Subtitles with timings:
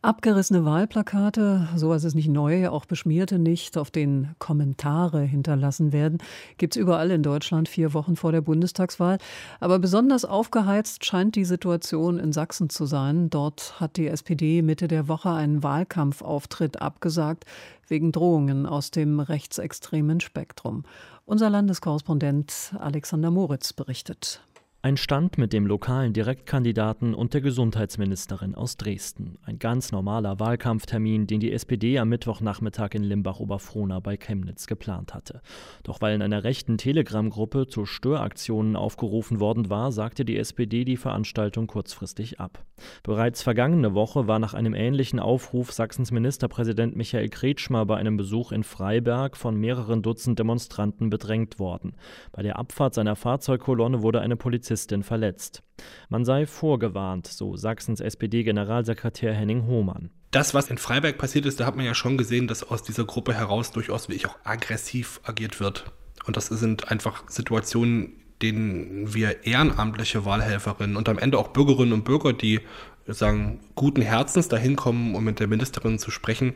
[0.00, 6.18] Abgerissene Wahlplakate, sowas ist nicht neu, auch beschmierte nicht, auf denen Kommentare hinterlassen werden,
[6.56, 9.18] gibt es überall in Deutschland vier Wochen vor der Bundestagswahl.
[9.58, 13.28] Aber besonders aufgeheizt scheint die Situation in Sachsen zu sein.
[13.28, 17.44] Dort hat die SPD Mitte der Woche einen Wahlkampfauftritt abgesagt,
[17.88, 20.84] wegen Drohungen aus dem rechtsextremen Spektrum.
[21.26, 24.42] Unser Landeskorrespondent Alexander Moritz berichtet.
[24.80, 29.36] Ein Stand mit dem lokalen Direktkandidaten und der Gesundheitsministerin aus Dresden.
[29.42, 35.40] Ein ganz normaler Wahlkampftermin, den die SPD am Mittwochnachmittag in Limbach-Oberfrohna bei Chemnitz geplant hatte.
[35.82, 40.96] Doch weil in einer rechten Telegram-Gruppe zu Störaktionen aufgerufen worden war, sagte die SPD die
[40.96, 42.64] Veranstaltung kurzfristig ab.
[43.02, 48.52] Bereits vergangene Woche war nach einem ähnlichen Aufruf Sachsens Ministerpräsident Michael Kretschmer bei einem Besuch
[48.52, 51.96] in Freiberg von mehreren Dutzend Demonstranten bedrängt worden.
[52.30, 55.62] Bei der Abfahrt seiner Fahrzeugkolonne wurde eine Polizei Polizistin verletzt.
[56.10, 60.10] Man sei vorgewarnt, so Sachsens SPD-Generalsekretär Henning Hohmann.
[60.30, 63.06] Das, was in Freiberg passiert ist, da hat man ja schon gesehen, dass aus dieser
[63.06, 65.90] Gruppe heraus durchaus wie ich auch aggressiv agiert wird.
[66.26, 68.12] Und das sind einfach Situationen,
[68.42, 72.60] denen wir ehrenamtliche Wahlhelferinnen und am Ende auch Bürgerinnen und Bürger, die
[73.06, 76.52] sagen, guten Herzens dahin kommen, um mit der Ministerin zu sprechen,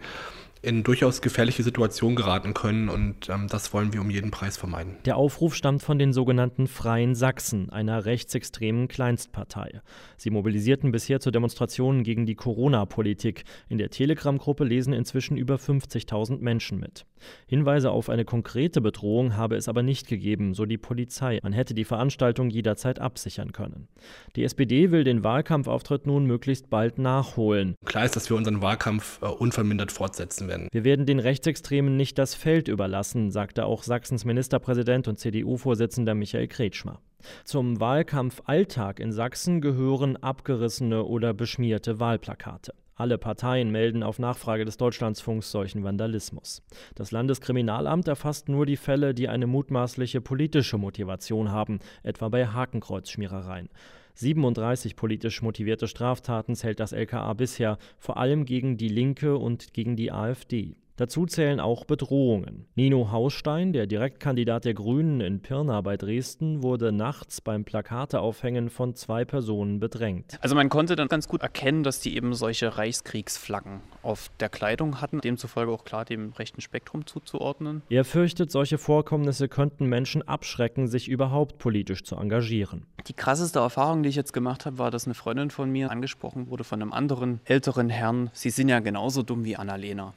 [0.62, 4.96] in durchaus gefährliche Situationen geraten können und ähm, das wollen wir um jeden Preis vermeiden.
[5.04, 9.80] Der Aufruf stammt von den sogenannten Freien Sachsen, einer rechtsextremen Kleinstpartei.
[10.16, 13.42] Sie mobilisierten bisher zu Demonstrationen gegen die Corona-Politik.
[13.68, 17.06] In der Telegram-Gruppe lesen inzwischen über 50.000 Menschen mit.
[17.46, 21.40] Hinweise auf eine konkrete Bedrohung habe es aber nicht gegeben, so die Polizei.
[21.42, 23.88] Man hätte die Veranstaltung jederzeit absichern können.
[24.36, 27.74] Die SPD will den Wahlkampfauftritt nun möglichst bald nachholen.
[27.84, 30.51] Klar ist, dass wir unseren Wahlkampf äh, unvermindert fortsetzen werden.
[30.70, 36.48] Wir werden den Rechtsextremen nicht das Feld überlassen, sagte auch Sachsens Ministerpräsident und CDU-Vorsitzender Michael
[36.48, 37.00] Kretschmer.
[37.44, 42.74] Zum Wahlkampfalltag in Sachsen gehören abgerissene oder beschmierte Wahlplakate.
[42.94, 46.62] Alle Parteien melden auf Nachfrage des Deutschlandsfunks solchen Vandalismus.
[46.94, 53.70] Das Landeskriminalamt erfasst nur die Fälle, die eine mutmaßliche politische Motivation haben, etwa bei Hakenkreuzschmierereien.
[54.14, 59.96] 37 politisch motivierte Straftaten zählt das LKA bisher, vor allem gegen die Linke und gegen
[59.96, 60.76] die AfD.
[60.96, 62.66] Dazu zählen auch Bedrohungen.
[62.74, 68.94] Nino Hausstein, der Direktkandidat der Grünen in Pirna bei Dresden, wurde nachts beim Plakateaufhängen von
[68.94, 70.38] zwei Personen bedrängt.
[70.42, 75.00] Also man konnte dann ganz gut erkennen, dass die eben solche Reichskriegsflaggen auf der Kleidung
[75.00, 77.82] hatten, demzufolge auch klar dem rechten Spektrum zuzuordnen.
[77.88, 82.84] Er fürchtet, solche Vorkommnisse könnten Menschen abschrecken, sich überhaupt politisch zu engagieren.
[83.06, 86.48] Die krasseste Erfahrung, die ich jetzt gemacht habe, war, dass eine Freundin von mir angesprochen
[86.48, 88.30] wurde von einem anderen älteren Herrn.
[88.34, 90.12] Sie sind ja genauso dumm wie Annalena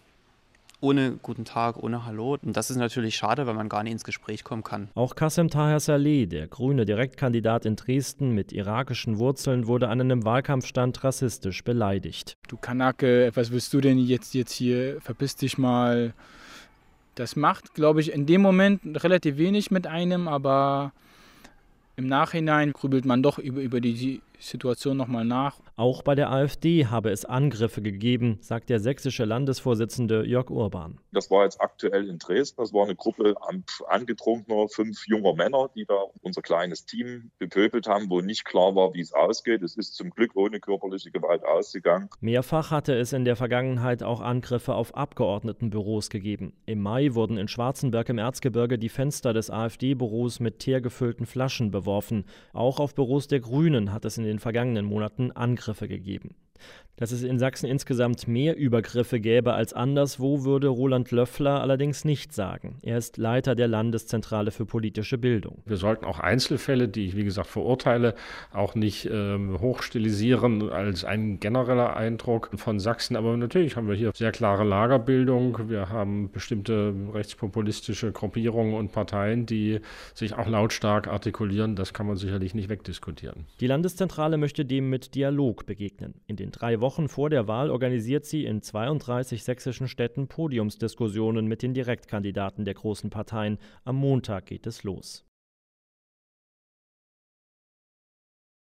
[0.86, 2.38] ohne guten Tag, ohne Hallo.
[2.40, 4.90] Und das ist natürlich schade, weil man gar nicht ins Gespräch kommen kann.
[4.94, 10.24] Auch Kassem Taher Saleh, der grüne Direktkandidat in Dresden mit irakischen Wurzeln, wurde an einem
[10.26, 12.38] Wahlkampfstand rassistisch beleidigt.
[12.48, 15.02] Du Kanake, was willst du denn jetzt, jetzt hier?
[15.02, 16.14] Verpiss dich mal.
[17.16, 20.92] Das macht, glaube ich, in dem Moment relativ wenig mit einem, aber
[21.96, 25.60] im Nachhinein grübelt man doch über, über die Situation nochmal nach.
[25.76, 31.00] Auch bei der AfD habe es Angriffe gegeben, sagt der sächsische Landesvorsitzende Jörg Urban.
[31.12, 32.62] Das war jetzt aktuell in Dresden.
[32.62, 33.36] Das war eine Gruppe
[33.88, 38.94] angetrunkener, fünf junger Männer, die da unser kleines Team bepöbelt haben, wo nicht klar war,
[38.94, 39.62] wie es ausgeht.
[39.64, 42.10] Es ist zum Glück ohne körperliche Gewalt ausgegangen.
[42.20, 46.54] Mehrfach hatte es in der Vergangenheit auch Angriffe auf Abgeordnetenbüros gegeben.
[46.66, 52.26] Im Mai wurden in Schwarzenberg im Erzgebirge die Fenster des AfD-Büros mit teergefüllten Flaschen beworfen.
[52.54, 56.36] Auch auf Büros der Grünen hat es in den vergangenen Monaten Angriffe gegeben.
[56.98, 62.34] Dass es in Sachsen insgesamt mehr Übergriffe gäbe als anderswo, würde Roland Löffler allerdings nicht
[62.34, 62.78] sagen.
[62.84, 65.62] Er ist Leiter der Landeszentrale für politische Bildung.
[65.66, 68.16] Wir sollten auch Einzelfälle, die ich wie gesagt verurteile,
[68.54, 73.18] auch nicht ähm, hochstilisieren als ein genereller Eindruck von Sachsen.
[73.18, 75.68] Aber natürlich haben wir hier sehr klare Lagerbildung.
[75.70, 79.82] Wir haben bestimmte rechtspopulistische Gruppierungen und Parteien, die
[80.14, 81.76] sich auch lautstark artikulieren.
[81.76, 83.48] Das kann man sicherlich nicht wegdiskutieren.
[83.60, 86.14] Die Landeszentrale möchte dem mit Dialog begegnen.
[86.28, 91.62] In den drei Wochen vor der Wahl organisiert sie in 32 sächsischen Städten Podiumsdiskussionen mit
[91.62, 93.58] den Direktkandidaten der großen Parteien.
[93.84, 95.26] Am Montag geht es los.